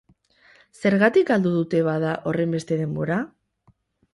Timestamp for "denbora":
2.81-3.19